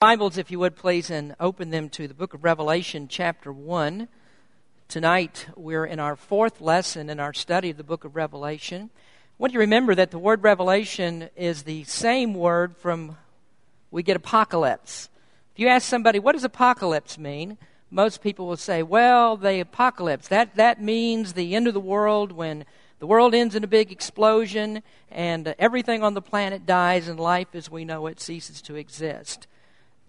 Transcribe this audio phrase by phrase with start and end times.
[0.00, 4.08] Bibles, if you would please, and open them to the book of Revelation, chapter 1.
[4.88, 8.88] Tonight, we're in our fourth lesson in our study of the book of Revelation.
[8.94, 13.18] I want you to remember that the word revelation is the same word from
[13.90, 15.10] we get apocalypse.
[15.52, 17.58] If you ask somebody, what does apocalypse mean?
[17.90, 22.32] Most people will say, well, the apocalypse, that, that means the end of the world
[22.32, 22.64] when
[23.00, 27.48] the world ends in a big explosion and everything on the planet dies and life
[27.52, 29.46] as we know it ceases to exist.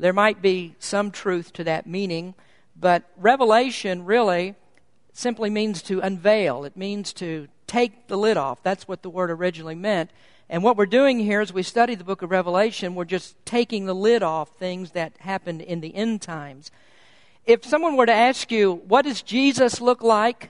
[0.02, 2.34] There might be some truth to that meaning,
[2.76, 4.56] but revelation really
[5.14, 6.64] simply means to unveil.
[6.64, 8.64] It means to take the lid off.
[8.64, 10.10] That's what the word originally meant.
[10.50, 13.86] And what we're doing here as we study the book of Revelation, we're just taking
[13.86, 16.72] the lid off things that happened in the end times.
[17.46, 20.50] If someone were to ask you, what does Jesus look like?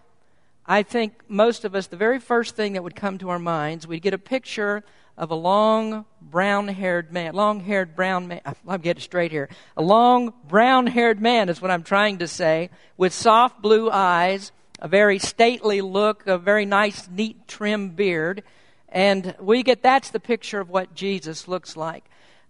[0.66, 3.86] I think most of us, the very first thing that would come to our minds,
[3.86, 4.86] we'd get a picture
[5.18, 8.42] of a long brown haired man, long haired brown man.
[8.68, 9.50] I'm getting straight here.
[9.78, 14.52] A long brown haired man is what I'm trying to say, with soft blue eyes,
[14.80, 18.44] a very stately look, a very nice, neat, trim beard.
[18.90, 22.04] And we get that's the picture of what Jesus looks like.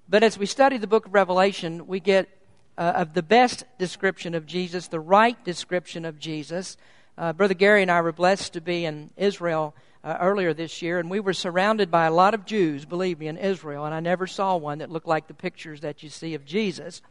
[0.08, 2.30] But as we study the book of Revelation, we get
[2.78, 6.78] uh, of the best description of Jesus, the right description of Jesus.
[7.18, 11.00] Uh, Brother Gary and I were blessed to be in Israel uh, earlier this year,
[11.00, 14.00] and we were surrounded by a lot of Jews, believe me, in Israel, and I
[14.00, 17.02] never saw one that looked like the pictures that you see of Jesus.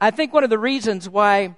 [0.00, 1.54] I think one of the reasons why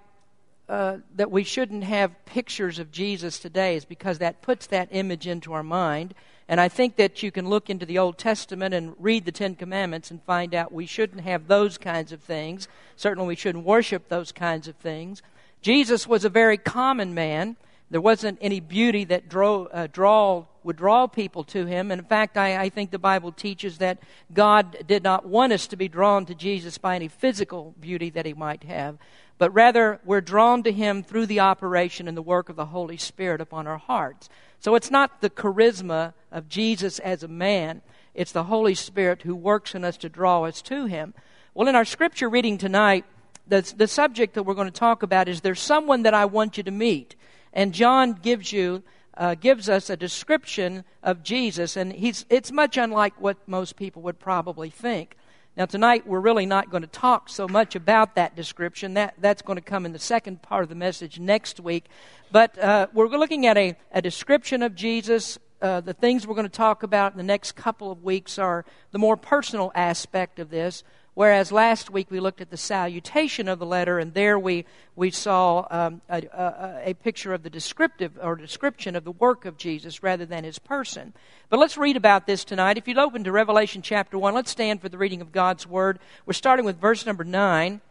[0.70, 5.26] uh, that we shouldn't have pictures of Jesus today is because that puts that image
[5.26, 6.14] into our mind.
[6.48, 9.56] And I think that you can look into the Old Testament and read the Ten
[9.56, 12.68] Commandments and find out we shouldn't have those kinds of things.
[12.94, 15.22] Certainly, we shouldn't worship those kinds of things.
[15.60, 17.56] Jesus was a very common man.
[17.90, 21.90] There wasn't any beauty that draw, uh, draw, would draw people to him.
[21.90, 23.98] And in fact, I, I think the Bible teaches that
[24.32, 28.26] God did not want us to be drawn to Jesus by any physical beauty that
[28.26, 28.96] he might have,
[29.38, 32.96] but rather we're drawn to him through the operation and the work of the Holy
[32.96, 34.28] Spirit upon our hearts.
[34.60, 37.82] So it's not the charisma of Jesus as a man,
[38.14, 41.14] it's the Holy Spirit who works in us to draw us to him.
[41.54, 43.04] Well, in our scripture reading tonight,
[43.48, 46.56] the, the subject that we're going to talk about is there's someone that I want
[46.56, 47.16] you to meet.
[47.52, 48.82] And John gives you
[49.20, 54.00] uh, gives us a description of Jesus, and he's, it's much unlike what most people
[54.00, 55.14] would probably think.
[55.56, 58.94] Now, tonight we're really not going to talk so much about that description.
[58.94, 61.84] That, that's going to come in the second part of the message next week.
[62.32, 65.38] But uh, we're looking at a, a description of Jesus.
[65.60, 68.64] Uh, the things we're going to talk about in the next couple of weeks are
[68.92, 70.82] the more personal aspect of this.
[71.20, 74.64] Whereas last week we looked at the salutation of the letter, and there we,
[74.96, 79.44] we saw um, a, a, a, picture of the descriptive or description of the work
[79.44, 81.12] of Jesus rather than his person.
[81.50, 82.78] But let's read about this tonight.
[82.78, 85.98] If you'd open to Revelation chapter 1, let's stand for the reading of God's Word.
[86.24, 87.82] We're starting with verse number 9.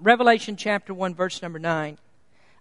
[0.00, 1.98] Revelation chapter 1, verse number 9.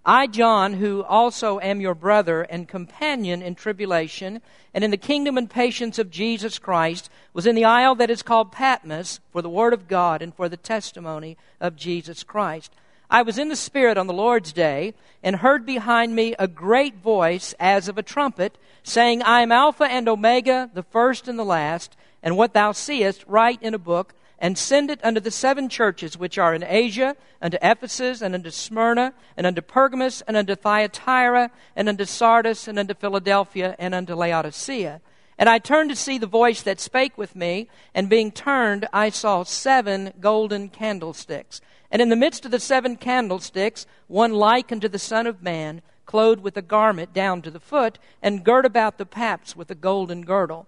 [0.10, 4.42] I, John, who also am your brother and companion in tribulation
[4.74, 8.24] and in the kingdom and patience of Jesus Christ, was in the isle that is
[8.24, 12.72] called Patmos for the word of God and for the testimony of Jesus Christ.
[13.10, 16.96] I was in the Spirit on the Lord's day and heard behind me a great
[16.96, 21.44] voice as of a trumpet saying, I am Alpha and Omega, the first and the
[21.44, 25.70] last, and what thou seest write in a book and send it unto the seven
[25.70, 30.56] churches which are in Asia, unto Ephesus, and unto Smyrna, and unto Pergamos, and unto
[30.56, 35.02] Thyatira, and unto Sardis, and unto Philadelphia, and unto Laodicea.
[35.40, 39.10] And I turned to see the voice that spake with me, and being turned, I
[39.10, 41.62] saw seven golden candlesticks.
[41.92, 45.82] And in the midst of the seven candlesticks, one like unto the Son of Man,
[46.06, 49.76] clothed with a garment down to the foot, and girt about the paps with a
[49.76, 50.68] golden girdle.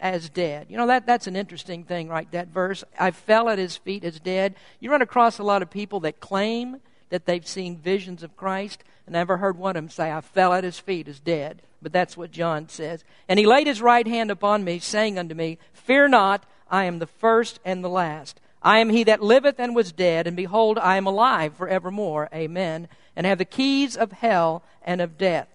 [0.00, 0.66] as dead.
[0.68, 2.30] You know, that, that's an interesting thing, right?
[2.32, 2.82] That verse.
[2.98, 4.54] I fell at his feet as dead.
[4.80, 6.80] You run across a lot of people that claim
[7.10, 10.52] that they've seen visions of Christ, and never heard one of them say, I fell
[10.52, 11.62] at his feet as dead.
[11.82, 13.04] But that's what John says.
[13.28, 16.98] And he laid his right hand upon me, saying unto me, Fear not, I am
[16.98, 18.40] the first and the last.
[18.62, 22.28] I am he that liveth and was dead, and behold, I am alive for evermore.
[22.34, 22.88] Amen.
[23.16, 25.48] And have the keys of hell and of death.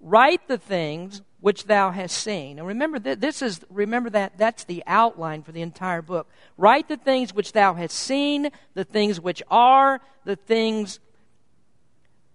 [0.00, 2.58] Write the things which thou hast seen.
[2.58, 6.28] And remember that this is remember that that's the outline for the entire book.
[6.56, 10.98] Write the things which thou hast seen, the things which are, the things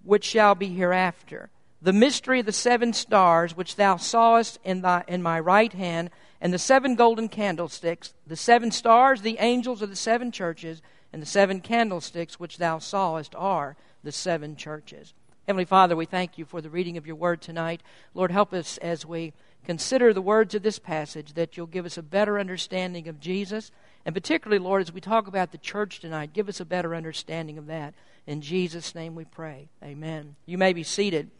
[0.03, 1.50] which shall be hereafter.
[1.81, 6.12] The mystery of the seven stars which thou sawest in, thy, in my right hand,
[6.39, 10.81] and the seven golden candlesticks, the seven stars, the angels of the seven churches,
[11.12, 15.13] and the seven candlesticks which thou sawest are the seven churches.
[15.47, 17.81] Heavenly Father, we thank you for the reading of your word tonight.
[18.13, 19.33] Lord, help us as we
[19.65, 23.71] consider the words of this passage that you'll give us a better understanding of Jesus.
[24.05, 27.57] And particularly, Lord, as we talk about the church tonight, give us a better understanding
[27.57, 27.95] of that.
[28.27, 29.69] In Jesus' name we pray.
[29.83, 30.35] Amen.
[30.45, 31.31] You may be seated.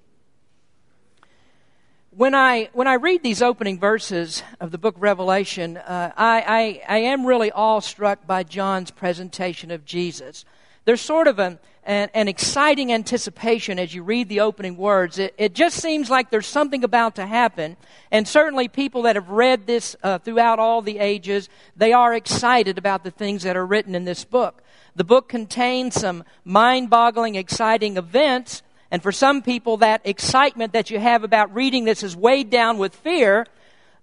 [2.10, 6.82] When I, when I read these opening verses of the book of Revelation, uh, I,
[6.88, 10.44] I, I am really awestruck by John's presentation of Jesus.
[10.86, 15.18] There's sort of an, an, an, exciting anticipation as you read the opening words.
[15.18, 17.76] It, it, just seems like there's something about to happen.
[18.12, 22.78] And certainly, people that have read this uh, throughout all the ages, they are excited
[22.78, 24.62] about the things that are written in this book.
[24.96, 28.62] The book contains some mind boggling, exciting events.
[28.92, 32.78] And for some people, that excitement that you have about reading this is weighed down
[32.78, 33.48] with fear.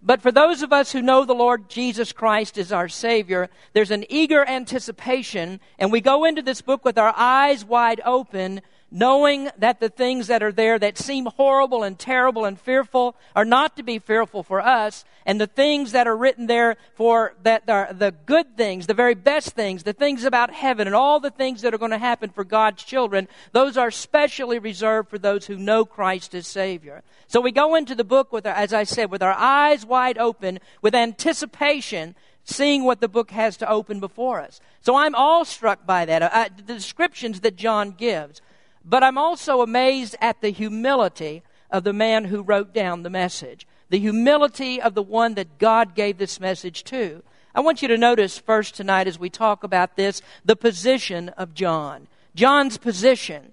[0.00, 3.90] But for those of us who know the Lord Jesus Christ as our Savior, there's
[3.90, 9.50] an eager anticipation, and we go into this book with our eyes wide open, knowing
[9.58, 13.76] that the things that are there that seem horrible and terrible and fearful are not
[13.76, 17.92] to be fearful for us, and the things that are written there for that are
[17.92, 21.60] the good things, the very best things, the things about heaven, and all the things
[21.60, 25.56] that are going to happen for God's children, those are specially reserved for those who
[25.56, 27.02] know Christ as Savior.
[27.26, 30.16] So we go into the book with, our, as I said, with our eyes wide
[30.16, 32.14] open, with anticipation
[32.44, 34.60] seeing what the book has to open before us.
[34.80, 38.40] So I'm all struck by that, uh, the descriptions that John gives.
[38.88, 43.66] But I'm also amazed at the humility of the man who wrote down the message,
[43.90, 47.22] the humility of the one that God gave this message to.
[47.54, 51.52] I want you to notice first tonight as we talk about this the position of
[51.52, 52.08] John.
[52.34, 53.52] John's position.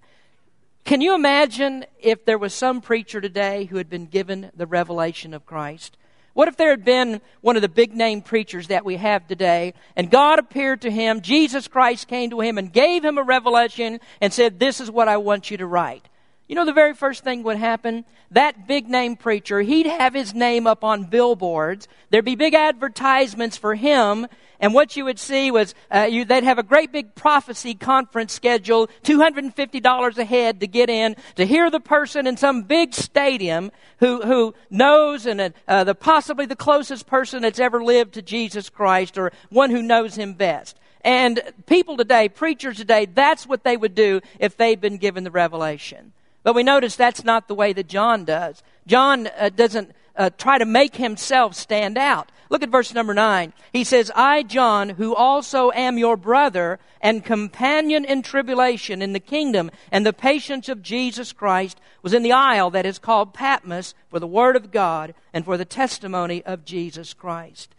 [0.85, 5.33] Can you imagine if there was some preacher today who had been given the revelation
[5.33, 5.97] of Christ?
[6.35, 9.73] What if there had been one of the big name preachers that we have today,
[9.95, 14.01] and God appeared to him, Jesus Christ came to him and gave him a revelation
[14.19, 16.05] and said, This is what I want you to write.
[16.47, 20.35] You know, the very first thing would happen, that big name preacher, he'd have his
[20.35, 21.87] name up on billboards.
[22.11, 24.27] There'd be big advertisements for him,
[24.59, 28.31] and what you would see was uh, you, they'd have a great big prophecy conference
[28.31, 33.71] scheduled, $250 a head to get in, to hear the person in some big stadium
[33.99, 38.69] who, who knows and uh, the, possibly the closest person that's ever lived to Jesus
[38.69, 40.77] Christ or one who knows him best.
[41.01, 45.31] And people today, preachers today, that's what they would do if they'd been given the
[45.31, 46.13] revelation.
[46.45, 48.61] But we notice that's not the way that John does.
[48.85, 52.31] John uh, doesn't uh, try to make himself stand out.
[52.51, 53.51] Look at verse number 9.
[53.73, 59.19] He says, I, John, who also am your brother and companion in tribulation in the
[59.19, 63.95] kingdom and the patience of Jesus Christ, was in the isle that is called Patmos
[64.11, 67.73] for the word of God and for the testimony of Jesus Christ.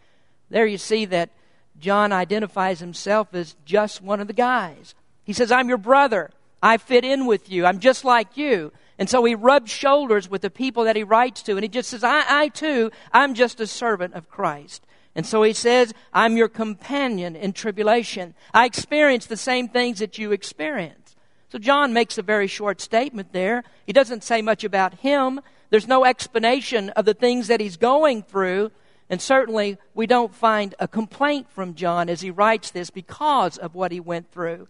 [0.51, 1.31] There you see that
[1.79, 4.97] John identifies himself as just one of the guys.
[5.23, 6.33] He says, I'm your brother.
[6.67, 7.65] I fit in with you.
[7.65, 8.73] I'm just like you.
[8.99, 11.91] And so he rubs shoulders with the people that he writes to, and he just
[11.91, 14.85] says, I, I too, I'm just a servant of Christ.
[15.15, 18.35] And so he says, I'm your companion in tribulation.
[18.53, 21.15] I experience the same things that you experience.
[21.51, 23.63] So John makes a very short statement there.
[23.87, 25.41] He doesn't say much about him.
[25.71, 28.73] There's no explanation of the things that he's going through.
[29.09, 33.77] And certainly, we don't find a complaint from John as he writes this because of
[33.77, 34.67] what he went through.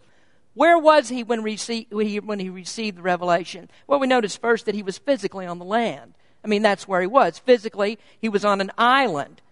[0.57, 3.69] Where was he when, when he received the revelation?
[3.87, 6.15] Well, we notice first that he was physically on the land.
[6.43, 7.39] I mean, that's where he was.
[7.39, 9.43] Physically, he was on an island.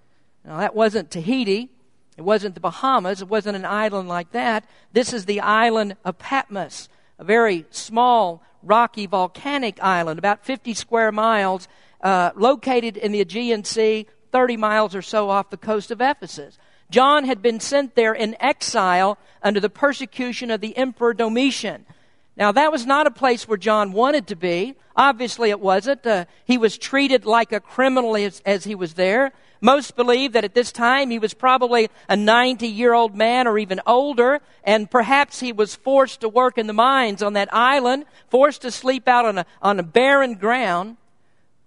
[0.47, 1.69] Now, that wasn't Tahiti.
[2.17, 3.21] It wasn't the Bahamas.
[3.21, 4.65] It wasn't an island like that.
[4.95, 11.13] This is the island of Patmos, a very small, rocky, volcanic island, about 50 square
[11.13, 11.69] miles,
[12.01, 16.59] uh, located in the Aegean Sea, 30 miles or so off the coast of Ephesus.
[16.95, 21.87] John had been sent there in exile under the persecution of the Emperor Domitian.
[22.37, 24.77] Now, that was not a place where John wanted to be.
[24.95, 26.07] Obviously, it wasn't.
[26.07, 29.33] Uh, he was treated like a criminal as, as he was there.
[29.61, 33.59] Most believe that at this time he was probably a 90 year old man or
[33.59, 38.05] even older, and perhaps he was forced to work in the mines on that island,
[38.29, 40.97] forced to sleep out on a, on a barren ground.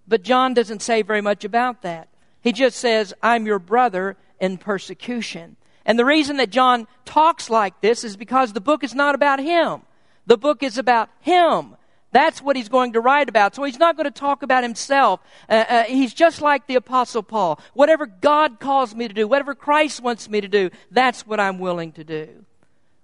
[0.07, 2.07] But John doesn't say very much about that.
[2.39, 5.55] He just says, I'm your brother in persecution.
[5.85, 9.39] And the reason that John talks like this is because the book is not about
[9.39, 9.81] him.
[10.25, 11.75] The book is about him.
[12.11, 13.55] That's what he's going to write about.
[13.55, 15.19] So he's not going to talk about himself.
[15.49, 17.59] Uh, uh, he's just like the Apostle Paul.
[17.73, 21.59] Whatever God calls me to do, whatever Christ wants me to do, that's what I'm
[21.59, 22.45] willing to do.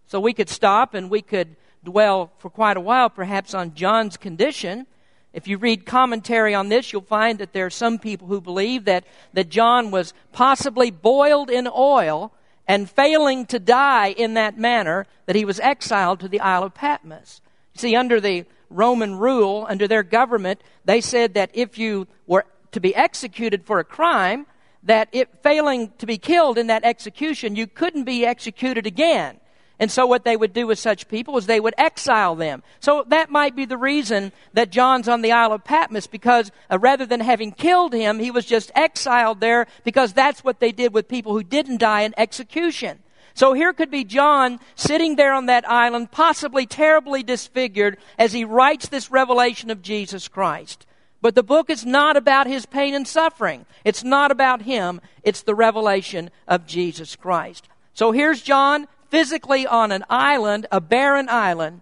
[0.08, 4.18] So we could stop and we could dwell for quite a while, perhaps, on John's
[4.18, 4.88] condition.
[5.34, 8.86] If you read commentary on this, you'll find that there are some people who believe
[8.86, 12.32] that, that John was possibly boiled in oil
[12.68, 16.76] and failing to die in that manner, that he was exiled to the Isle of
[16.76, 17.42] Patmos.
[17.74, 22.46] You see, under the Roman rule, under their government, they said that if you were
[22.72, 24.46] to be executed for a crime,
[24.84, 29.40] that if failing to be killed in that execution, you couldn't be executed again.
[29.84, 32.64] And so what they would do with such people is they would exile them.
[32.80, 36.80] So that might be the reason that John's on the Isle of Patmos because uh,
[36.80, 40.94] rather than having killed him, he was just exiled there because that's what they did
[40.94, 43.00] with people who didn't die in execution.
[43.34, 48.46] So here could be John sitting there on that island, possibly terribly disfigured as he
[48.46, 50.86] writes this revelation of Jesus Christ.
[51.22, 53.66] But the book is not about his pain and suffering.
[53.84, 55.02] It's not about him.
[55.24, 57.68] It's the revelation of Jesus Christ.
[57.94, 61.82] So here's John physically on an island, a barren island.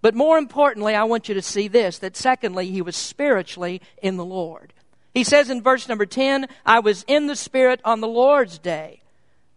[0.00, 4.16] But more importantly, I want you to see this that secondly, he was spiritually in
[4.16, 4.72] the Lord.
[5.12, 9.02] He says in verse number 10, I was in the Spirit on the Lord's day.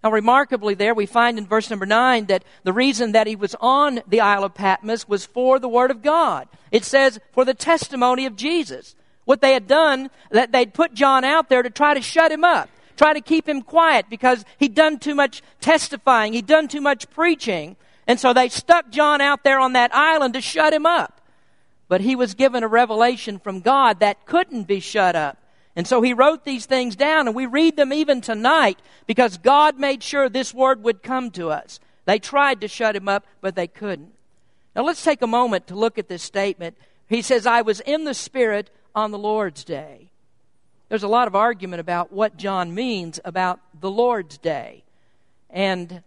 [0.04, 3.56] Now, remarkably, there we find in verse number 9 that the reason that he was
[3.62, 6.50] on the Isle of Patmos was for the Word of God.
[6.72, 8.96] It says, for the testimony of Jesus.
[9.24, 12.44] What they had done, that they'd put John out there to try to shut him
[12.44, 16.82] up try to keep him quiet because he'd done too much testifying, he'd done too
[16.82, 17.76] much preaching.
[18.08, 21.22] And so they stuck John out there on that island to shut him up.
[21.88, 25.38] But he was given a revelation from God that couldn't be shut up.
[25.76, 29.80] And so he wrote these things down, and we read them even tonight because God
[29.80, 31.80] made sure this word would come to us.
[32.06, 34.14] They tried to shut him up, but they couldn't.
[34.76, 36.78] Now let's take a moment to look at this statement.
[37.08, 40.10] He says, I was in the Spirit on the Lord's day
[40.94, 44.84] there's a lot of argument about what John means about the Lord's Day.
[45.50, 46.04] And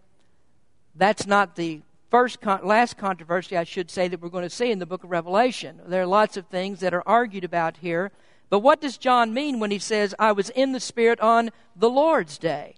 [0.95, 4.71] that's not the first con- last controversy I should say that we're going to see
[4.71, 5.81] in the book of Revelation.
[5.87, 8.13] There are lots of things that are argued about here.
[8.49, 11.89] But what does John mean when he says, I was in the Spirit on the
[11.89, 12.75] Lord's Day?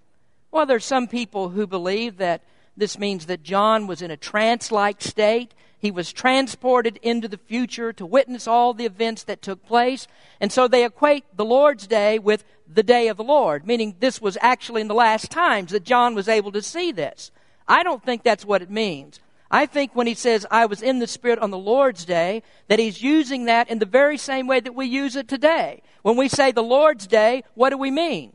[0.50, 2.42] Well, there's some people who believe that
[2.76, 7.38] this means that John was in a trance like state he was transported into the
[7.38, 10.08] future to witness all the events that took place.
[10.40, 14.22] And so they equate the Lord's Day with the day of the Lord, meaning this
[14.22, 17.32] was actually in the last times that John was able to see this.
[17.68, 19.20] I don't think that's what it means.
[19.52, 22.78] I think when he says, I was in the Spirit on the Lord's Day, that
[22.78, 25.82] he's using that in the very same way that we use it today.
[26.04, 28.34] When we say the Lord's Day, what do we mean?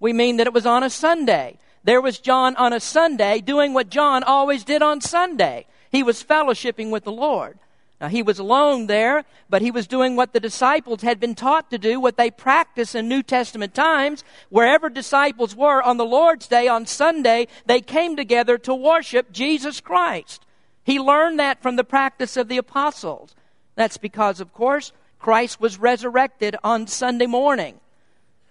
[0.00, 1.58] We mean that it was on a Sunday.
[1.84, 5.66] There was John on a Sunday doing what John always did on Sunday.
[5.90, 7.58] He was fellowshipping with the Lord.
[8.00, 11.68] Now, he was alone there, but he was doing what the disciples had been taught
[11.70, 14.22] to do, what they practiced in New Testament times.
[14.50, 19.80] Wherever disciples were on the Lord's Day, on Sunday, they came together to worship Jesus
[19.80, 20.46] Christ.
[20.84, 23.34] He learned that from the practice of the apostles.
[23.74, 27.80] That's because, of course, Christ was resurrected on Sunday morning.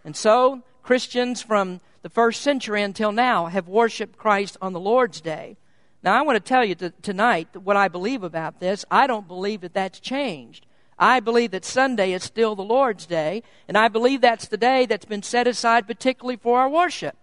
[0.04, 5.22] And so, Christians from the first century until now have worshiped Christ on the Lord's
[5.22, 5.56] Day.
[6.04, 8.86] Now, I want to tell you to, tonight what I believe about this.
[8.92, 10.66] I don't believe that that's changed.
[11.00, 14.86] I believe that Sunday is still the Lord's day, and I believe that's the day
[14.86, 17.16] that's been set aside particularly for our worship.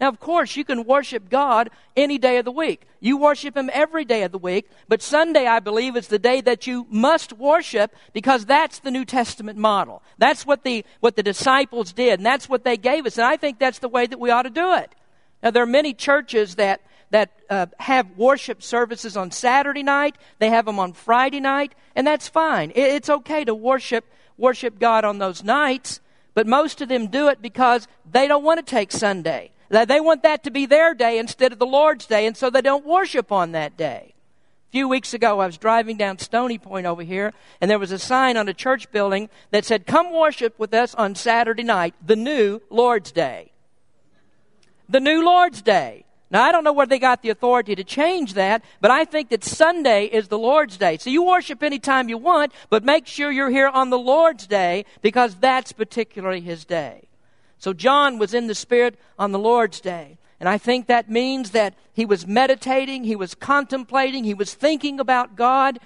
[0.00, 2.82] Now, of course, you can worship God any day of the week.
[3.00, 6.40] You worship Him every day of the week, but Sunday, I believe, is the day
[6.42, 10.02] that you must worship because that's the New Testament model.
[10.18, 13.36] That's what the, what the disciples did, and that's what they gave us, and I
[13.38, 14.94] think that's the way that we ought to do it.
[15.42, 20.16] Now, there are many churches that that uh, have worship services on Saturday night.
[20.38, 22.72] They have them on Friday night, and that's fine.
[22.74, 24.04] It's okay to worship
[24.38, 26.00] worship God on those nights,
[26.34, 29.50] but most of them do it because they don't want to take Sunday.
[29.68, 32.60] They want that to be their day instead of the Lord's day, and so they
[32.60, 34.14] don't worship on that day.
[34.68, 37.92] A few weeks ago, I was driving down Stony Point over here, and there was
[37.92, 41.94] a sign on a church building that said, Come worship with us on Saturday night,
[42.04, 43.52] the new Lord's Day.
[44.88, 46.05] The new Lord's Day.
[46.30, 49.28] Now, I don't know where they got the authority to change that, but I think
[49.28, 50.98] that Sunday is the Lord's Day.
[50.98, 54.84] So you worship anytime you want, but make sure you're here on the Lord's Day
[55.02, 57.08] because that's particularly His day.
[57.58, 60.18] So John was in the Spirit on the Lord's Day.
[60.40, 65.00] And I think that means that he was meditating, he was contemplating, he was thinking
[65.00, 65.78] about God.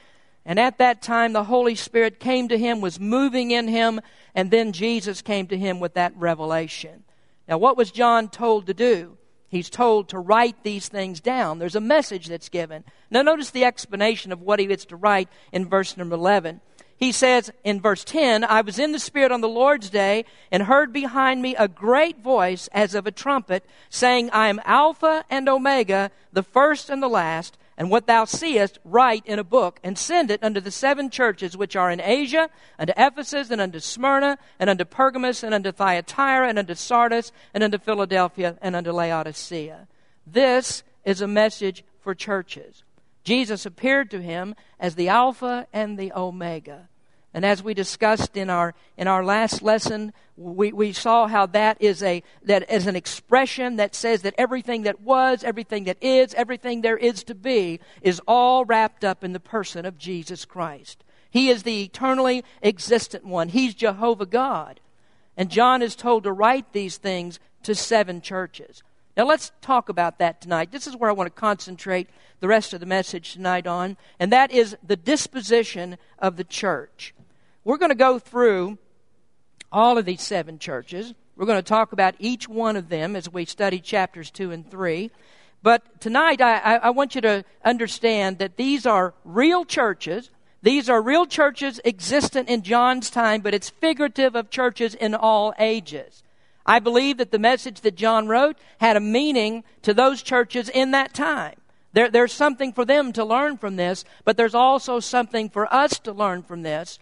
[0.45, 4.01] And at that time, the Holy Spirit came to him, was moving in him,
[4.35, 7.05] and then Jesus came to him with that revelation.
[7.47, 9.19] Now, what was John told to do?
[9.51, 11.59] He's told to write these things down.
[11.59, 12.85] There's a message that's given.
[13.11, 16.61] Now, notice the explanation of what he gets to write in verse number 11.
[16.97, 20.63] He says in verse 10, I was in the Spirit on the Lord's day and
[20.63, 25.49] heard behind me a great voice as of a trumpet saying, I am Alpha and
[25.49, 29.97] Omega, the first and the last, and what thou seest write in a book, and
[29.97, 34.37] send it unto the seven churches which are in Asia, unto Ephesus, and unto Smyrna,
[34.59, 39.89] and unto Pergamos, and unto Thyatira, and unto Sardis, and unto Philadelphia, and unto Laodicea.
[40.27, 42.85] This is a message for churches.
[43.25, 46.90] Jesus appeared to him as the Alpha and the Omega.
[47.33, 51.77] And as we discussed in our, in our last lesson, we, we saw how that
[51.81, 56.35] is, a, that is an expression that says that everything that was, everything that is,
[56.35, 61.05] everything there is to be is all wrapped up in the person of Jesus Christ.
[61.31, 63.51] He is the eternally existent one.
[63.51, 64.81] He's Jehovah God.
[65.37, 68.83] And John is told to write these things to seven churches.
[69.17, 70.73] Now let's talk about that tonight.
[70.73, 72.09] This is where I want to concentrate
[72.41, 77.15] the rest of the message tonight on, and that is the disposition of the church.
[77.63, 78.79] We're going to go through
[79.71, 81.13] all of these seven churches.
[81.37, 84.71] We're going to talk about each one of them as we study chapters 2 and
[84.71, 85.11] 3.
[85.63, 90.31] But tonight, I, I, want you to understand that these are real churches.
[90.63, 95.53] These are real churches existent in John's time, but it's figurative of churches in all
[95.59, 96.23] ages.
[96.65, 100.93] I believe that the message that John wrote had a meaning to those churches in
[100.93, 101.57] that time.
[101.93, 105.99] There, there's something for them to learn from this, but there's also something for us
[106.01, 106.99] to learn from this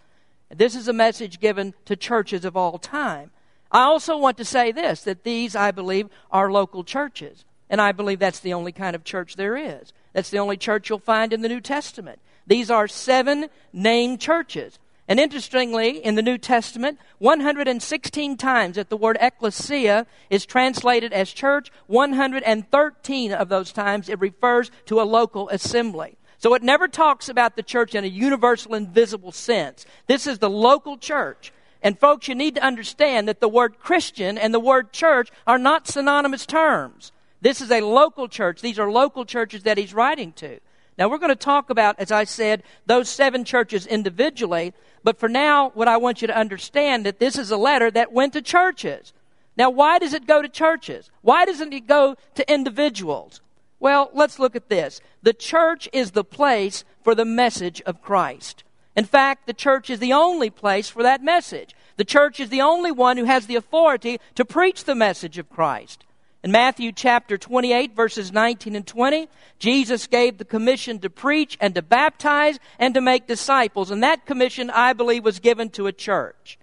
[0.54, 3.30] this is a message given to churches of all time.
[3.70, 7.44] I also want to say this that these, I believe, are local churches.
[7.70, 9.92] And I believe that's the only kind of church there is.
[10.14, 12.18] That's the only church you'll find in the New Testament.
[12.46, 14.78] These are seven named churches.
[15.06, 21.30] And interestingly, in the New Testament, 116 times that the word ecclesia is translated as
[21.30, 26.18] church, 113 of those times it refers to a local assembly.
[26.38, 29.84] So it never talks about the church in a universal, invisible sense.
[30.06, 31.52] This is the local church.
[31.82, 35.58] And folks, you need to understand that the word Christian and the word church are
[35.58, 37.12] not synonymous terms.
[37.40, 38.60] This is a local church.
[38.60, 40.58] These are local churches that he's writing to.
[40.96, 44.74] Now, we're going to talk about, as I said, those seven churches individually.
[45.04, 48.12] But for now, what I want you to understand that this is a letter that
[48.12, 49.12] went to churches.
[49.56, 51.10] Now, why does it go to churches?
[51.22, 53.40] Why doesn't it go to individuals?
[53.80, 55.00] Well, let's look at this.
[55.22, 58.64] The church is the place for the message of Christ.
[58.96, 61.74] In fact, the church is the only place for that message.
[61.96, 65.48] The church is the only one who has the authority to preach the message of
[65.48, 66.04] Christ.
[66.42, 71.74] In Matthew chapter 28, verses 19 and 20, Jesus gave the commission to preach and
[71.74, 73.90] to baptize and to make disciples.
[73.90, 76.58] And that commission, I believe, was given to a church.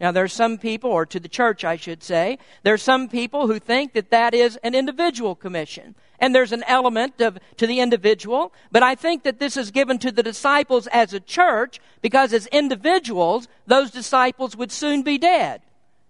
[0.00, 3.08] Now, there are some people, or to the church, I should say, there are some
[3.08, 5.94] people who think that that is an individual commission.
[6.18, 9.98] And there's an element of, to the individual, but I think that this is given
[9.98, 15.62] to the disciples as a church because as individuals, those disciples would soon be dead.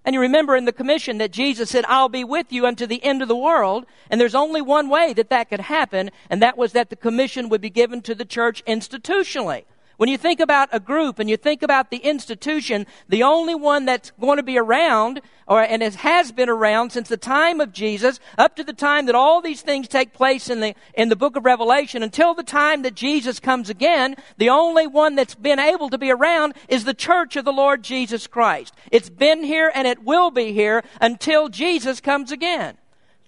[0.05, 3.05] And you remember in the commission that Jesus said, I'll be with you unto the
[3.05, 3.85] end of the world.
[4.09, 7.51] And there's only one way that that could happen, and that was that the commission
[7.51, 9.64] would be given to the church institutionally.
[9.99, 13.85] When you think about a group and you think about the institution, the only one
[13.85, 17.73] that's going to be around, or, and it has been around since the time of
[17.73, 21.17] Jesus, up to the time that all these things take place in the, in the
[21.17, 25.59] book of Revelation, until the time that Jesus comes again, the only one that's been
[25.59, 28.75] able to be around is the church of the Lord Jesus Christ.
[28.93, 32.79] It's been here and it will be here until Jesus comes again.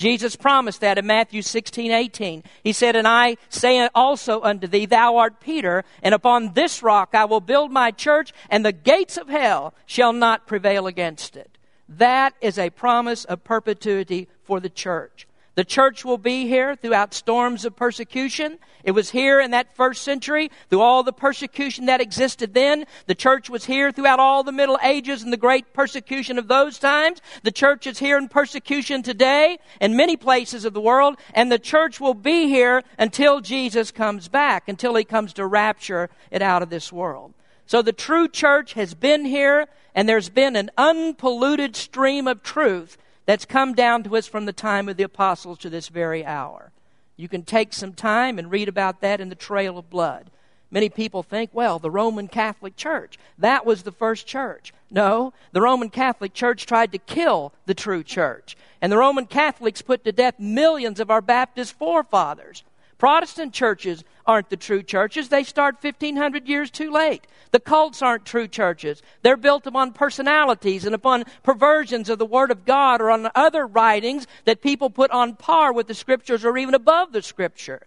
[0.01, 2.43] Jesus promised that in Matthew 16, 18.
[2.65, 7.11] He said, And I say also unto thee, Thou art Peter, and upon this rock
[7.13, 11.59] I will build my church, and the gates of hell shall not prevail against it.
[11.87, 15.27] That is a promise of perpetuity for the church.
[15.61, 18.59] The church will be here throughout storms of persecution.
[18.83, 22.87] It was here in that first century through all the persecution that existed then.
[23.05, 26.79] The church was here throughout all the Middle Ages and the great persecution of those
[26.79, 27.21] times.
[27.43, 31.19] The church is here in persecution today in many places of the world.
[31.35, 36.09] And the church will be here until Jesus comes back, until he comes to rapture
[36.31, 37.35] it out of this world.
[37.67, 42.97] So the true church has been here and there's been an unpolluted stream of truth
[43.27, 46.73] that's come down to us from the time of the apostles to this very hour.
[47.17, 50.31] You can take some time and read about that in the Trail of Blood.
[50.71, 54.73] Many people think, well, the Roman Catholic Church, that was the first church.
[54.91, 58.57] No, the Roman Catholic Church tried to kill the true church.
[58.81, 62.63] And the Roman Catholics put to death millions of our Baptist forefathers.
[63.01, 65.31] Protestant churches aren't the true churches.
[65.31, 67.27] They start 1500 years too late.
[67.51, 69.01] The cults aren't true churches.
[69.23, 73.67] They're built upon personalities and upon perversions of the Word of God or on other
[73.67, 77.87] writings that people put on par with the Scriptures or even above the Scripture.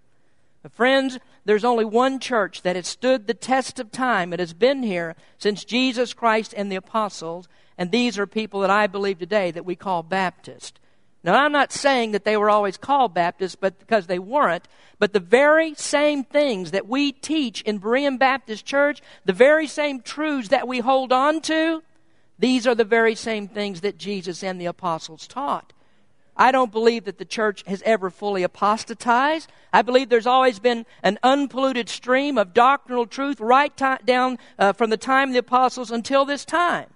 [0.72, 4.34] Friends, there's only one church that has stood the test of time.
[4.34, 7.48] It has been here since Jesus Christ and the apostles.
[7.78, 10.80] And these are people that I believe today that we call Baptist.
[11.24, 14.68] Now, I'm not saying that they were always called Baptists, but because they weren't.
[15.00, 20.02] But the very same things that we teach in Berean Baptist Church, the very same
[20.02, 21.82] truths that we hold on to,
[22.38, 25.72] these are the very same things that Jesus and the apostles taught.
[26.36, 29.52] I don't believe that the church has ever fully apostatized.
[29.72, 34.74] I believe there's always been an unpolluted stream of doctrinal truth right t- down uh,
[34.74, 36.88] from the time of the apostles until this time.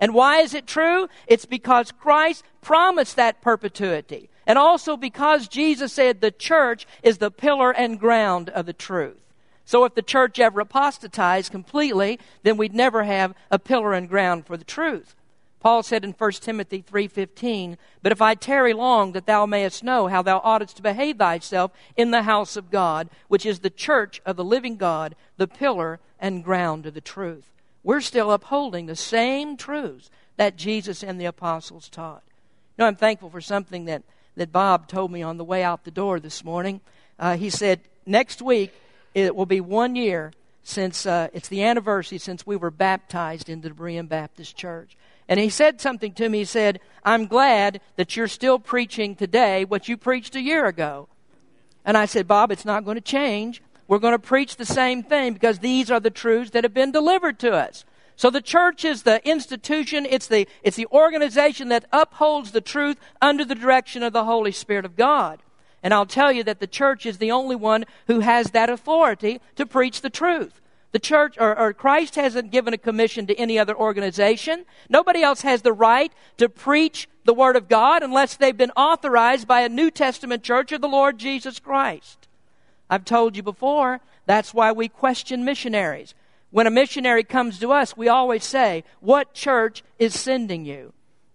[0.00, 1.08] And why is it true?
[1.26, 4.30] It's because Christ promised that perpetuity.
[4.46, 9.20] And also because Jesus said the church is the pillar and ground of the truth.
[9.64, 14.46] So if the church ever apostatized completely, then we'd never have a pillar and ground
[14.46, 15.14] for the truth.
[15.60, 20.06] Paul said in 1 Timothy 3:15, "But if I tarry long that thou mayest know
[20.06, 24.22] how thou oughtest to behave thyself in the house of God, which is the church
[24.24, 27.50] of the living God, the pillar and ground of the truth."
[27.82, 32.22] We're still upholding the same truths that Jesus and the apostles taught.
[32.76, 34.02] You know, I'm thankful for something that,
[34.36, 36.80] that Bob told me on the way out the door this morning.
[37.18, 38.72] Uh, he said, next week
[39.14, 43.68] it will be one year since uh, it's the anniversary since we were baptized into
[43.68, 44.96] the Berean Baptist Church.
[45.28, 46.38] And he said something to me.
[46.38, 51.08] He said, I'm glad that you're still preaching today what you preached a year ago.
[51.84, 53.62] And I said, Bob, it's not going to change.
[53.88, 56.92] We're going to preach the same thing because these are the truths that have been
[56.92, 57.84] delivered to us.
[58.16, 62.98] So the church is the institution, it's the, it's the organization that upholds the truth
[63.22, 65.40] under the direction of the Holy Spirit of God.
[65.82, 69.40] And I'll tell you that the church is the only one who has that authority
[69.56, 70.60] to preach the truth.
[70.90, 74.64] The church or, or, Christ hasn't given a commission to any other organization.
[74.88, 79.46] Nobody else has the right to preach the Word of God unless they've been authorized
[79.46, 82.17] by a New Testament church of the Lord Jesus Christ.
[82.90, 86.14] I've told you before, that's why we question missionaries.
[86.50, 90.92] When a missionary comes to us, we always say, What church is sending you?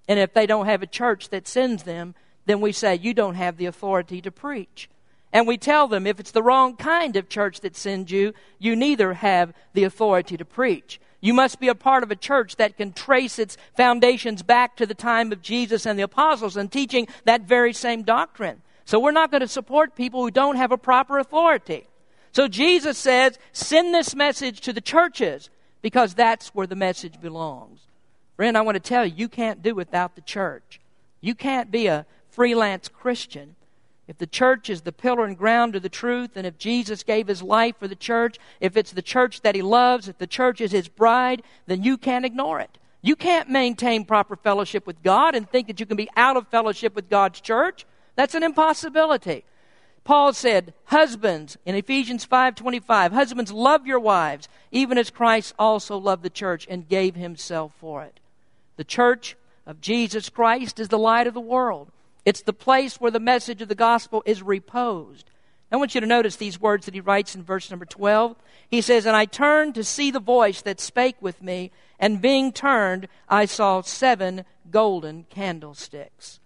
[0.08, 3.36] And if they don't have a church that sends them, then we say, You don't
[3.36, 4.89] have the authority to preach.
[5.32, 8.76] And we tell them if it's the wrong kind of church that sends you, you
[8.76, 11.00] neither have the authority to preach.
[11.22, 14.86] You must be a part of a church that can trace its foundations back to
[14.86, 18.62] the time of Jesus and the apostles and teaching that very same doctrine.
[18.86, 21.88] So we're not going to support people who don't have a proper authority.
[22.32, 25.50] So Jesus says, send this message to the churches
[25.82, 27.82] because that's where the message belongs.
[28.36, 30.80] Friend, I want to tell you, you can't do without the church.
[31.22, 33.56] You can't be a freelance Christian
[34.08, 37.28] if the church is the pillar and ground of the truth, and if Jesus gave
[37.28, 40.60] his life for the church, if it's the church that he loves, if the church
[40.60, 42.78] is his bride, then you can't ignore it.
[43.02, 46.48] You can't maintain proper fellowship with God and think that you can be out of
[46.50, 47.86] fellowship with God's church.
[48.15, 49.43] That's an impossibility.
[50.04, 56.23] Paul said, "Husbands in Ephesians 5:25, husbands love your wives, even as Christ also loved
[56.23, 58.19] the church and gave himself for it."
[58.76, 61.91] The church of Jesus Christ is the light of the world.
[62.26, 65.30] It's the place where the message of the gospel is reposed.
[65.71, 68.36] I want you to notice these words that he writes in verse number 12.
[68.69, 72.52] He says, And I turned to see the voice that spake with me, and being
[72.52, 76.39] turned, I saw seven golden candlesticks.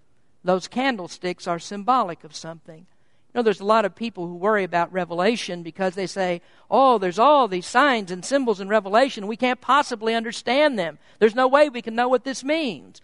[0.47, 2.77] Those candlesticks are symbolic of something.
[2.77, 6.97] You know, there's a lot of people who worry about Revelation because they say, oh,
[6.97, 9.27] there's all these signs and symbols in Revelation.
[9.27, 10.99] We can't possibly understand them.
[11.19, 13.01] There's no way we can know what this means.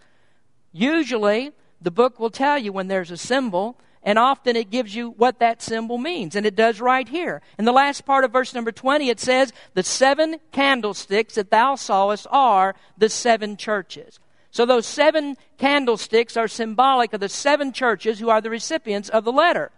[0.72, 1.52] Usually,
[1.82, 5.38] the book will tell you when there's a symbol, and often it gives you what
[5.40, 6.36] that symbol means.
[6.36, 7.42] And it does right here.
[7.58, 11.74] In the last part of verse number 20, it says, The seven candlesticks that thou
[11.74, 14.18] sawest are the seven churches.
[14.54, 19.24] So those seven candlesticks are symbolic of the seven churches who are the recipients of
[19.24, 19.72] the letter.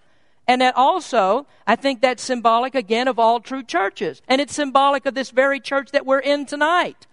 [0.47, 4.21] And that also, I think that's symbolic again of all true churches.
[4.29, 7.07] And it's symbolic of this very church that we're in tonight.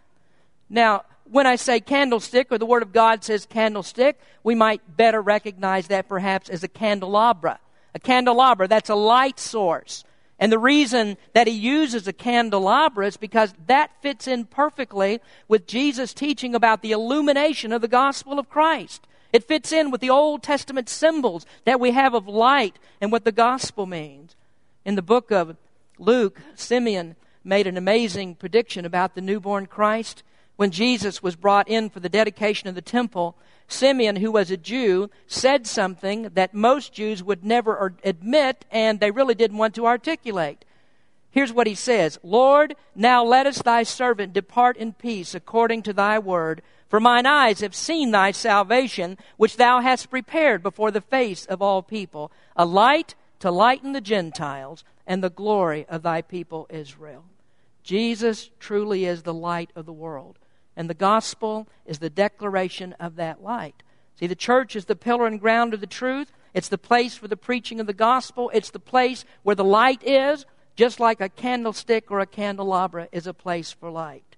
[0.70, 5.22] Now, when I say candlestick, or the Word of God says candlestick, we might better
[5.22, 7.62] recognize that perhaps as a candelabra.
[7.96, 10.04] A candelabra, that's a light source.
[10.44, 15.66] And the reason that he uses a candelabra is because that fits in perfectly with
[15.66, 19.08] Jesus' teaching about the illumination of the gospel of Christ.
[19.32, 23.24] It fits in with the Old Testament symbols that we have of light and what
[23.24, 24.36] the gospel means.
[24.84, 25.56] In the book of
[25.98, 30.24] Luke, Simeon made an amazing prediction about the newborn Christ
[30.58, 33.38] when Jesus was brought in for the dedication of the temple,
[33.74, 39.12] Simeon, who was a Jew, said something that most Jews would never admit and they
[39.12, 40.64] really didn't want to articulate.
[41.32, 46.20] Here's what he says Lord, now lettest thy servant depart in peace according to thy
[46.20, 46.62] word.
[46.88, 51.60] For mine eyes have seen thy salvation, which thou hast prepared before the face of
[51.60, 57.26] all people, a light to lighten the Gentiles and the glory of thy people Israel.
[57.82, 60.38] Jesus truly is the light of the world.
[60.76, 63.84] And the gospel is the declaration of that light.
[64.20, 66.32] See, the church is the pillar and ground of the truth.
[66.54, 68.52] It's the place for the preaching of the gospel.
[68.54, 73.28] It's the place where the light is, just like a candlestick or a candelabra is
[73.28, 74.36] a place for light.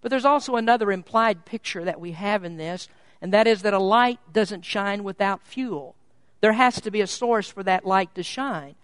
[0.00, 2.88] But there's also another implied picture that we have in this,
[3.20, 5.94] and that is that a light doesn't shine without fuel.
[6.40, 8.74] There has to be a source for that light to shine.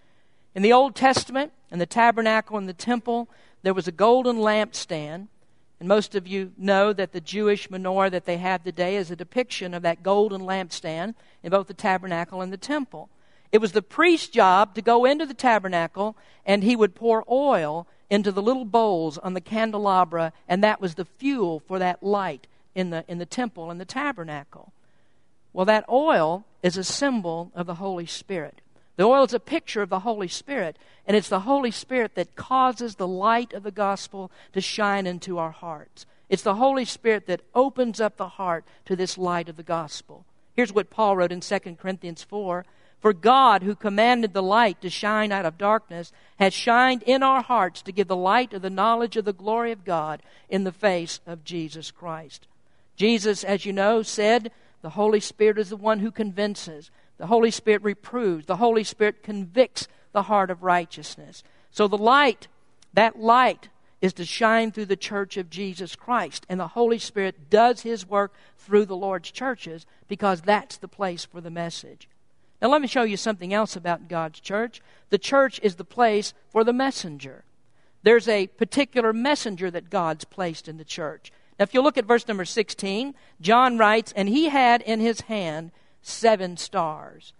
[0.55, 3.29] In the Old Testament, in the tabernacle and the temple,
[3.63, 5.27] there was a golden lampstand.
[5.81, 9.17] And most of you know that the Jewish menorah that they have today is a
[9.17, 13.09] depiction of that golden lampstand in both the tabernacle and the temple.
[13.53, 17.87] It was the priest's job to go into the tabernacle and he would pour oil
[18.11, 22.47] into the little bowls on the candelabra, and that was the fuel for that light
[22.75, 24.73] in the, in the temple and the tabernacle.
[25.53, 28.61] Well, that oil is a symbol of the Holy Spirit.
[28.99, 32.35] The oil is a picture of the Holy Spirit, and it's the Holy Spirit that
[32.35, 36.05] causes the light of the gospel to shine into our hearts.
[36.29, 40.25] It's the Holy Spirit that opens up the heart to this light of the gospel.
[40.57, 42.65] Here's what Paul wrote in 2 Corinthians 4
[42.99, 47.43] For God, who commanded the light to shine out of darkness, has shined in our
[47.43, 50.73] hearts to give the light of the knowledge of the glory of God in the
[50.73, 52.49] face of Jesus Christ.
[52.97, 54.51] Jesus, as you know, said,
[54.83, 56.91] The Holy Spirit is the one who convinces.
[57.19, 58.47] The Holy Spirit reproves.
[58.47, 61.43] The Holy Spirit convicts the heart of righteousness.
[61.71, 62.49] So the light,
[62.95, 63.69] that light,
[64.01, 66.47] is to shine through the church of Jesus Christ.
[66.49, 71.25] And the Holy Spirit does His work through the Lord's churches because that's the place
[71.25, 72.09] for the message.
[72.63, 74.81] Now, let me show you something else about God's church.
[75.11, 77.45] The church is the place for the messenger.
[78.03, 81.33] There's a particular messenger that God's placed in the church.
[81.59, 85.23] Now, if you look at verse number 16, John writes, And he had in his
[85.23, 87.33] hand seven stars.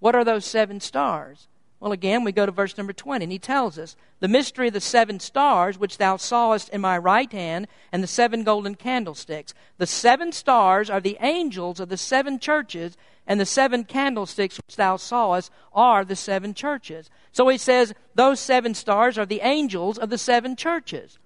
[0.00, 1.48] What are those seven stars?
[1.84, 4.72] Well, again, we go to verse number 20, and he tells us the mystery of
[4.72, 9.52] the seven stars which thou sawest in my right hand, and the seven golden candlesticks.
[9.76, 14.76] The seven stars are the angels of the seven churches, and the seven candlesticks which
[14.76, 17.10] thou sawest are the seven churches.
[17.32, 21.18] So he says those seven stars are the angels of the seven churches.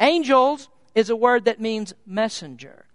[0.00, 2.85] Angels is a word that means messenger.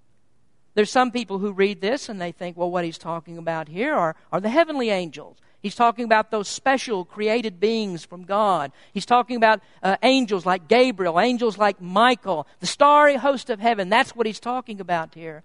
[0.74, 3.94] There's some people who read this and they think, well, what he's talking about here
[3.94, 5.38] are, are the heavenly angels.
[5.62, 8.72] He's talking about those special created beings from God.
[8.94, 13.90] He's talking about uh, angels like Gabriel, angels like Michael, the starry host of heaven.
[13.90, 15.44] That's what he's talking about here.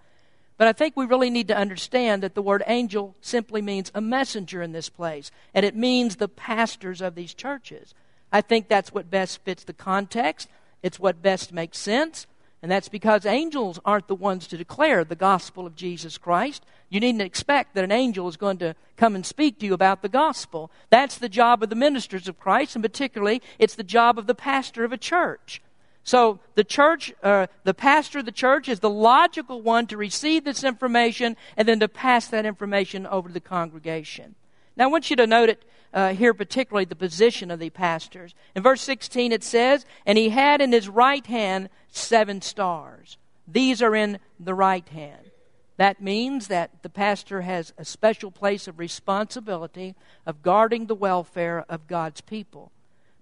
[0.56, 4.00] But I think we really need to understand that the word angel simply means a
[4.00, 7.92] messenger in this place, and it means the pastors of these churches.
[8.32, 10.48] I think that's what best fits the context.
[10.82, 12.26] It's what best makes sense.
[12.66, 16.66] And that's because angels aren't the ones to declare the gospel of Jesus Christ.
[16.88, 20.02] You needn't expect that an angel is going to come and speak to you about
[20.02, 20.72] the gospel.
[20.90, 24.34] That's the job of the ministers of Christ, and particularly, it's the job of the
[24.34, 25.62] pastor of a church.
[26.02, 30.42] So the church, uh, the pastor of the church is the logical one to receive
[30.42, 34.34] this information and then to pass that information over to the congregation.
[34.76, 35.62] Now I want you to note it
[35.96, 38.34] uh, here, particularly the position of the pastors.
[38.54, 43.16] In verse 16 it says, And he had in his right hand seven stars.
[43.48, 45.30] These are in the right hand.
[45.78, 49.94] That means that the pastor has a special place of responsibility
[50.26, 52.72] of guarding the welfare of God's people.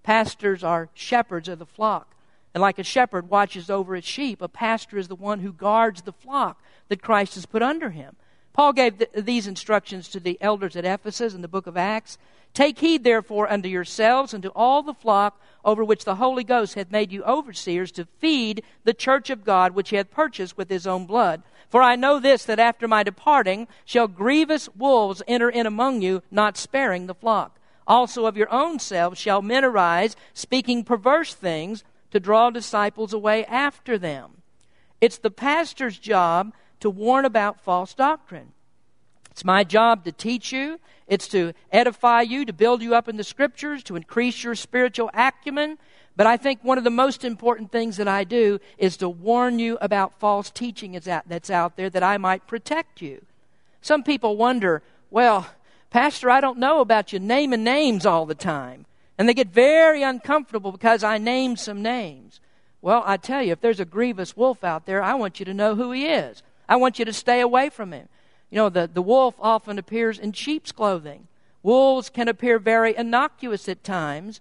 [0.03, 2.13] Pastors are shepherds of the flock.
[2.53, 6.01] And like a shepherd watches over his sheep, a pastor is the one who guards
[6.01, 8.15] the flock that Christ has put under him.
[8.53, 12.17] Paul gave th- these instructions to the elders at Ephesus in the book of Acts.
[12.55, 16.75] Take heed, therefore, unto yourselves and to all the flock over which the Holy Ghost
[16.75, 20.69] hath made you overseers to feed the church of God which he hath purchased with
[20.69, 21.43] his own blood.
[21.69, 26.23] For I know this, that after my departing shall grievous wolves enter in among you,
[26.31, 27.59] not sparing the flock.
[27.85, 33.43] Also of your own selves shall men arise, speaking perverse things, to draw disciples away
[33.45, 34.43] after them.
[35.01, 38.53] It's the pastor's job to warn about false doctrine.
[39.35, 40.79] It's my job to teach you.
[41.07, 45.11] It's to edify you, to build you up in the scriptures, to increase your spiritual
[45.13, 45.77] acumen.
[46.15, 49.59] But I think one of the most important things that I do is to warn
[49.59, 53.25] you about false teaching that's out there that I might protect you.
[53.81, 55.47] Some people wonder, well,
[55.91, 58.85] Pastor, I don't know about you naming names all the time.
[59.17, 62.41] And they get very uncomfortable because I name some names.
[62.81, 65.53] Well, I tell you, if there's a grievous wolf out there, I want you to
[65.53, 66.43] know who he is.
[66.67, 68.09] I want you to stay away from him.
[68.55, 71.27] You know, the, the wolf often appears in sheep's clothing.
[71.61, 74.39] Wolves can appear very innocuous at times,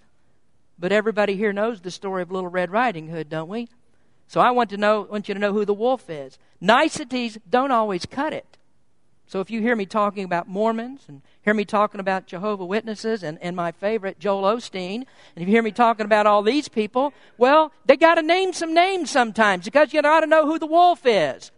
[0.79, 3.69] but everybody here knows the story of Little Red Riding Hood, don't we?
[4.29, 6.39] So I want to know want you to know who the wolf is.
[6.61, 8.57] Niceties don't always cut it.
[9.27, 13.25] So if you hear me talking about Mormons and hear me talking about Jehovah Witnesses
[13.25, 16.69] and, and my favorite Joel Osteen, and if you hear me talking about all these
[16.69, 20.61] people, well, they got to name some names sometimes because you got to know who
[20.61, 21.51] the wolf is.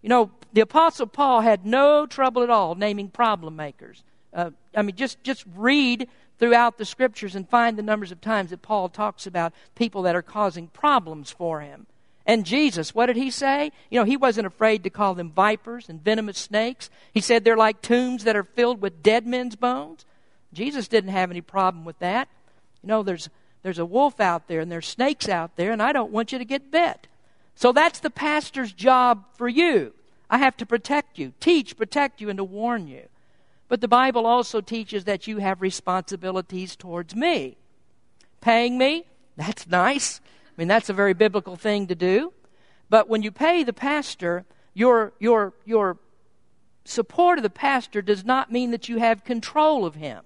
[0.00, 4.02] You know, the Apostle Paul had no trouble at all naming problem makers.
[4.32, 6.08] Uh, I mean, just, just read
[6.38, 10.16] throughout the scriptures and find the numbers of times that Paul talks about people that
[10.16, 11.86] are causing problems for him.
[12.26, 13.72] And Jesus, what did he say?
[13.90, 16.88] You know, he wasn't afraid to call them vipers and venomous snakes.
[17.12, 20.04] He said they're like tombs that are filled with dead men's bones.
[20.52, 22.28] Jesus didn't have any problem with that.
[22.82, 23.28] You know, there's,
[23.62, 26.38] there's a wolf out there and there's snakes out there, and I don't want you
[26.38, 27.08] to get bit.
[27.54, 29.92] So that's the pastor's job for you.
[30.30, 33.08] I have to protect you, teach, protect you, and to warn you.
[33.68, 37.56] But the Bible also teaches that you have responsibilities towards me.
[38.40, 40.20] Paying me, that's nice.
[40.24, 42.32] I mean, that's a very biblical thing to do.
[42.88, 45.98] But when you pay the pastor, your, your, your
[46.84, 50.24] support of the pastor does not mean that you have control of him.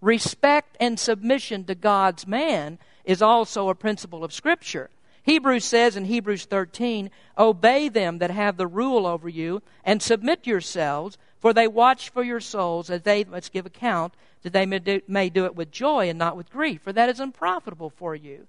[0.00, 4.90] Respect and submission to God's man is also a principle of Scripture.
[5.24, 10.46] Hebrews says in Hebrews 13, Obey them that have the rule over you, and submit
[10.46, 14.78] yourselves, for they watch for your souls as they must give account, that they may
[14.80, 18.14] do, may do it with joy and not with grief, for that is unprofitable for
[18.14, 18.46] you.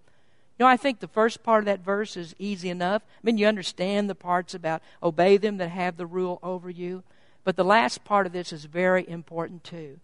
[0.58, 3.02] You know, I think the first part of that verse is easy enough.
[3.06, 7.04] I mean, you understand the parts about obey them that have the rule over you.
[7.44, 10.00] But the last part of this is very important too.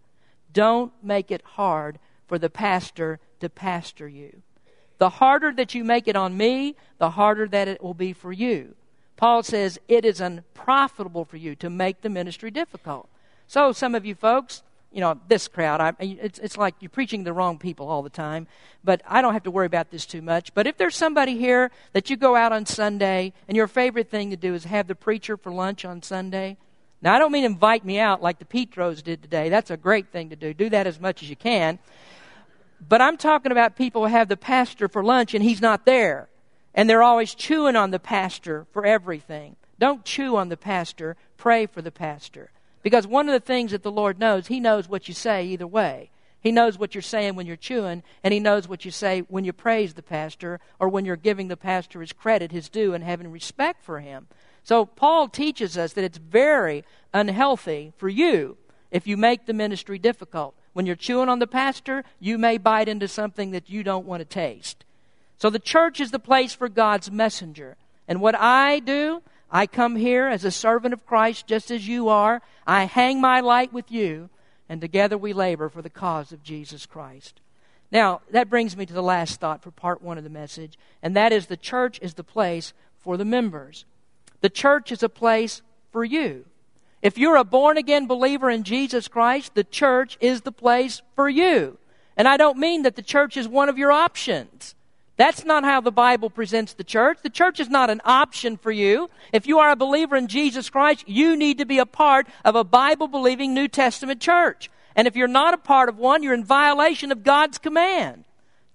[0.52, 4.42] Don't make it hard for the pastor to pastor you.
[5.00, 8.34] The harder that you make it on me, the harder that it will be for
[8.34, 8.74] you.
[9.16, 13.08] Paul says it is unprofitable for you to make the ministry difficult.
[13.48, 17.24] So, some of you folks, you know, this crowd, I, it's, it's like you're preaching
[17.24, 18.46] the wrong people all the time,
[18.84, 20.52] but I don't have to worry about this too much.
[20.52, 24.28] But if there's somebody here that you go out on Sunday and your favorite thing
[24.28, 26.58] to do is have the preacher for lunch on Sunday,
[27.02, 29.48] now, I don't mean invite me out like the Petros did today.
[29.48, 30.52] That's a great thing to do.
[30.52, 31.78] Do that as much as you can.
[32.86, 36.28] But I'm talking about people who have the pastor for lunch and he's not there.
[36.74, 39.56] And they're always chewing on the pastor for everything.
[39.78, 42.50] Don't chew on the pastor, pray for the pastor.
[42.82, 45.66] Because one of the things that the Lord knows, He knows what you say either
[45.66, 46.10] way.
[46.40, 49.44] He knows what you're saying when you're chewing, and He knows what you say when
[49.44, 53.04] you praise the pastor or when you're giving the pastor his credit, his due, and
[53.04, 54.28] having respect for him.
[54.62, 58.56] So Paul teaches us that it's very unhealthy for you
[58.90, 60.54] if you make the ministry difficult.
[60.72, 64.20] When you're chewing on the pastor, you may bite into something that you don't want
[64.20, 64.84] to taste.
[65.38, 67.76] So the church is the place for God's messenger.
[68.06, 72.08] And what I do, I come here as a servant of Christ just as you
[72.08, 72.42] are.
[72.66, 74.30] I hang my light with you,
[74.68, 77.40] and together we labor for the cause of Jesus Christ.
[77.90, 81.16] Now, that brings me to the last thought for part one of the message, and
[81.16, 83.84] that is the church is the place for the members.
[84.42, 86.44] The church is a place for you.
[87.02, 91.28] If you're a born again believer in Jesus Christ, the church is the place for
[91.28, 91.78] you.
[92.16, 94.74] And I don't mean that the church is one of your options.
[95.16, 97.18] That's not how the Bible presents the church.
[97.22, 99.10] The church is not an option for you.
[99.32, 102.54] If you are a believer in Jesus Christ, you need to be a part of
[102.54, 104.70] a Bible believing New Testament church.
[104.96, 108.24] And if you're not a part of one, you're in violation of God's command.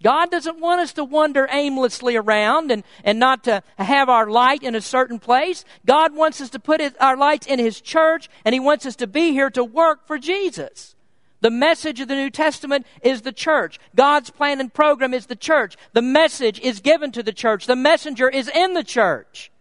[0.03, 4.61] God doesn't want us to wander aimlessly around and, and not to have our light
[4.61, 5.63] in a certain place.
[5.85, 8.95] God wants us to put his, our lights in His church, and He wants us
[8.97, 10.95] to be here to work for Jesus.
[11.41, 13.79] The message of the New Testament is the church.
[13.95, 15.77] God's plan and program is the church.
[15.93, 17.67] The message is given to the church.
[17.67, 19.51] The messenger is in the church.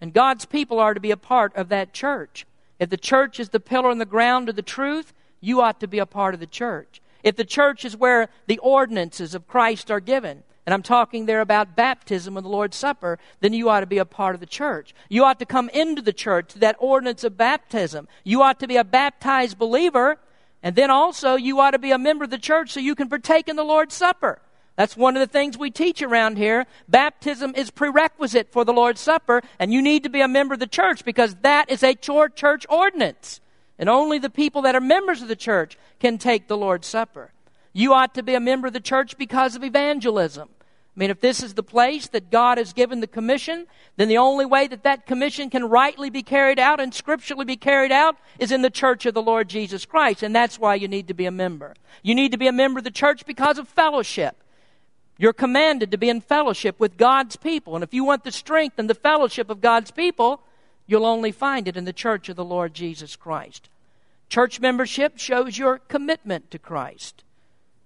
[0.00, 2.46] And God's people are to be a part of that church.
[2.78, 5.88] If the church is the pillar and the ground of the truth, you ought to
[5.88, 7.00] be a part of the church.
[7.22, 11.40] If the church is where the ordinances of Christ are given, and I'm talking there
[11.40, 14.46] about baptism and the Lord's Supper, then you ought to be a part of the
[14.46, 14.94] church.
[15.08, 18.08] You ought to come into the church to that ordinance of baptism.
[18.24, 20.18] You ought to be a baptized believer,
[20.62, 23.08] and then also you ought to be a member of the church so you can
[23.08, 24.40] partake in the Lord's Supper.
[24.76, 26.66] That's one of the things we teach around here.
[26.88, 30.60] Baptism is prerequisite for the Lord's Supper, and you need to be a member of
[30.60, 33.40] the church because that is a church ordinance.
[33.80, 37.32] And only the people that are members of the church can take the Lord's Supper.
[37.72, 40.50] You ought to be a member of the church because of evangelism.
[40.94, 43.66] I mean, if this is the place that God has given the commission,
[43.96, 47.56] then the only way that that commission can rightly be carried out and scripturally be
[47.56, 50.22] carried out is in the church of the Lord Jesus Christ.
[50.22, 51.74] And that's why you need to be a member.
[52.02, 54.36] You need to be a member of the church because of fellowship.
[55.16, 57.76] You're commanded to be in fellowship with God's people.
[57.76, 60.42] And if you want the strength and the fellowship of God's people,
[60.90, 63.68] You'll only find it in the church of the Lord Jesus Christ.
[64.28, 67.22] Church membership shows your commitment to Christ.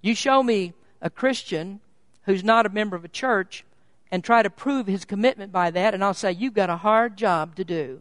[0.00, 1.80] You show me a Christian
[2.22, 3.62] who's not a member of a church
[4.10, 7.18] and try to prove his commitment by that, and I'll say, You've got a hard
[7.18, 8.00] job to do.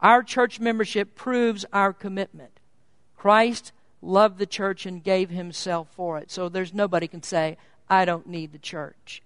[0.00, 2.60] Our church membership proves our commitment.
[3.16, 3.72] Christ
[4.02, 6.30] loved the church and gave himself for it.
[6.30, 7.56] So there's nobody can say,
[7.88, 9.22] I don't need the church.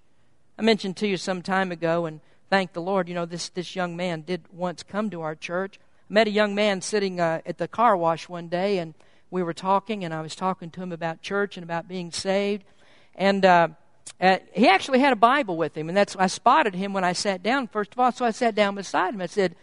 [0.56, 2.20] I mentioned to you some time ago, and
[2.50, 5.78] thank the Lord, you know, this, this young man did once come to our church.
[6.10, 8.94] I met a young man sitting uh, at the car wash one day, and
[9.30, 12.64] we were talking, and I was talking to him about church and about being saved.
[13.14, 13.68] And uh,
[14.20, 17.12] uh, he actually had a Bible with him, and that's I spotted him when I
[17.12, 17.68] sat down.
[17.68, 19.20] First of all, so I sat down beside him.
[19.20, 19.54] I said,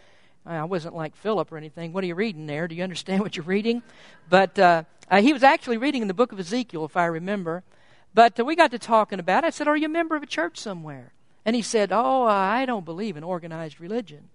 [0.46, 1.92] I wasn't like Philip or anything.
[1.92, 2.66] What are you reading there?
[2.66, 3.82] Do you understand what you're reading?
[4.30, 7.64] But uh, uh, he was actually reading in the book of Ezekiel, if I remember.
[8.14, 9.48] But uh, we got to talking about it.
[9.48, 11.12] I said, Are you a member of a church somewhere?
[11.48, 14.28] And he said, Oh, I don't believe in organized religion.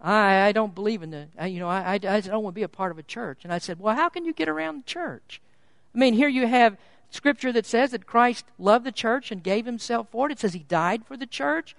[0.00, 2.62] I, I don't believe in the, you know, I, I, I don't want to be
[2.62, 3.40] a part of a church.
[3.44, 5.42] And I said, Well, how can you get around the church?
[5.94, 6.78] I mean, here you have
[7.10, 10.32] scripture that says that Christ loved the church and gave himself for it.
[10.32, 11.76] It says he died for the church.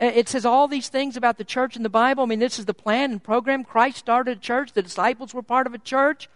[0.00, 2.24] It says all these things about the church in the Bible.
[2.24, 3.62] I mean, this is the plan and program.
[3.62, 6.28] Christ started a church, the disciples were part of a church.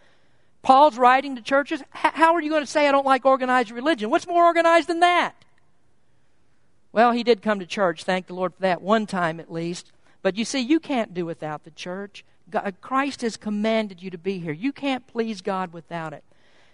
[0.63, 1.83] Paul's writing to churches.
[1.91, 4.09] How are you going to say I don't like organized religion?
[4.09, 5.35] What's more organized than that?
[6.95, 9.91] Well, he did come to church, thank the Lord for that, one time at least.
[10.23, 12.25] But you see, you can't do without the church.
[12.49, 14.53] God, uh, Christ has commanded you to be here.
[14.53, 16.23] You can't please God without it.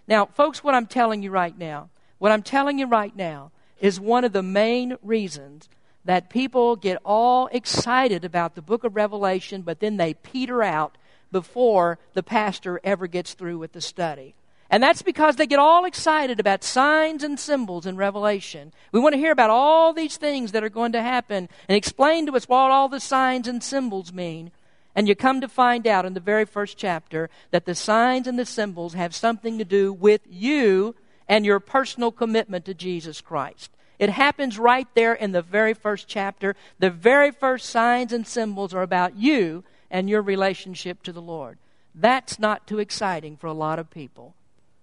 [0.07, 3.49] Now, folks, what I'm telling you right now, what I'm telling you right now
[3.79, 5.67] is one of the main reasons
[6.05, 10.99] that people get all excited about the book of Revelation, but then they peter out
[11.31, 14.35] before the pastor ever gets through with the study.
[14.71, 18.71] And that's because they get all excited about signs and symbols in Revelation.
[18.93, 22.25] We want to hear about all these things that are going to happen and explain
[22.25, 24.51] to us what all the signs and symbols mean.
[24.95, 28.39] And you come to find out in the very first chapter that the signs and
[28.39, 30.95] the symbols have something to do with you
[31.27, 33.71] and your personal commitment to Jesus Christ.
[33.99, 36.55] It happens right there in the very first chapter.
[36.79, 41.57] The very first signs and symbols are about you and your relationship to the Lord.
[41.93, 44.33] That's not too exciting for a lot of people.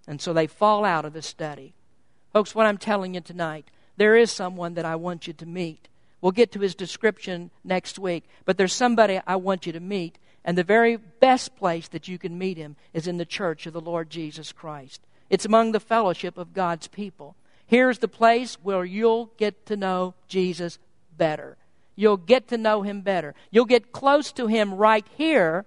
[0.09, 1.75] And so they fall out of the study.
[2.33, 5.87] Folks, what I'm telling you tonight, there is someone that I want you to meet.
[6.19, 8.23] We'll get to his description next week.
[8.43, 10.17] But there's somebody I want you to meet.
[10.43, 13.73] And the very best place that you can meet him is in the church of
[13.73, 14.99] the Lord Jesus Christ.
[15.29, 17.35] It's among the fellowship of God's people.
[17.67, 20.79] Here's the place where you'll get to know Jesus
[21.15, 21.55] better.
[21.95, 23.35] You'll get to know him better.
[23.51, 25.65] You'll get close to him right here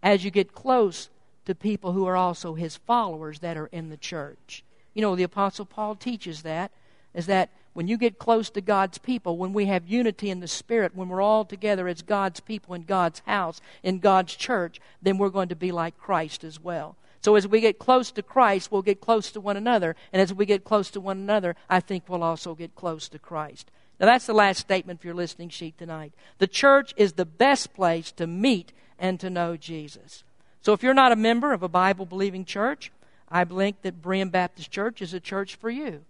[0.00, 1.10] as you get close
[1.50, 4.62] to people who are also his followers that are in the church.
[4.94, 6.70] You know, the Apostle Paul teaches that,
[7.12, 10.46] is that when you get close to God's people, when we have unity in the
[10.46, 15.18] Spirit, when we're all together as God's people in God's house, in God's church, then
[15.18, 16.94] we're going to be like Christ as well.
[17.20, 19.96] So as we get close to Christ, we'll get close to one another.
[20.12, 23.18] And as we get close to one another, I think we'll also get close to
[23.18, 23.72] Christ.
[23.98, 26.12] Now, that's the last statement for your listening sheet tonight.
[26.38, 30.22] The church is the best place to meet and to know Jesus.
[30.62, 32.92] So if you're not a member of a Bible believing church,
[33.28, 36.02] I believe that Berean Baptist Church is a church for you.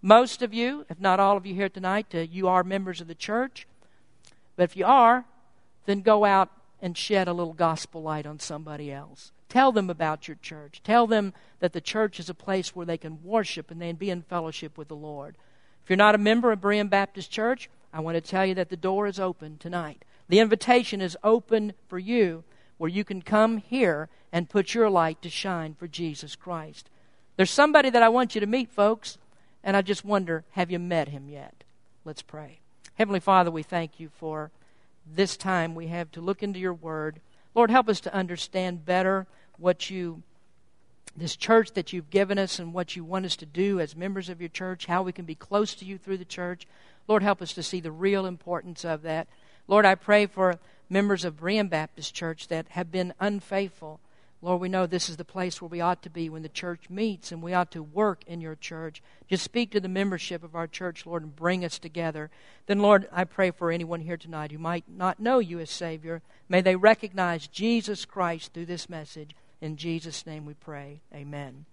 [0.00, 3.06] Most of you, if not all of you here tonight, uh, you are members of
[3.06, 3.66] the church.
[4.56, 5.24] But if you are,
[5.86, 6.50] then go out
[6.80, 9.30] and shed a little gospel light on somebody else.
[9.48, 10.80] Tell them about your church.
[10.82, 14.10] Tell them that the church is a place where they can worship and then be
[14.10, 15.36] in fellowship with the Lord.
[15.84, 18.70] If you're not a member of Berean Baptist Church, I want to tell you that
[18.70, 20.04] the door is open tonight.
[20.28, 22.42] The invitation is open for you
[22.78, 26.88] where you can come here and put your light to shine for Jesus Christ.
[27.36, 29.18] There's somebody that I want you to meet, folks.
[29.64, 31.64] And I just wonder have you met him yet?
[32.04, 32.58] Let's pray.
[32.94, 34.50] Heavenly Father, we thank you for
[35.06, 37.20] this time we have to look into your word.
[37.54, 39.26] Lord, help us to understand better
[39.58, 40.22] what you,
[41.16, 44.28] this church that you've given us, and what you want us to do as members
[44.28, 46.66] of your church, how we can be close to you through the church.
[47.08, 49.28] Lord, help us to see the real importance of that.
[49.68, 50.58] Lord, I pray for
[50.88, 54.00] members of Berean Baptist Church that have been unfaithful.
[54.44, 56.90] Lord, we know this is the place where we ought to be when the church
[56.90, 59.00] meets, and we ought to work in your church.
[59.28, 62.28] Just speak to the membership of our church, Lord, and bring us together.
[62.66, 66.22] Then, Lord, I pray for anyone here tonight who might not know you as Savior.
[66.48, 69.36] May they recognize Jesus Christ through this message.
[69.60, 71.02] In Jesus' name we pray.
[71.14, 71.66] Amen.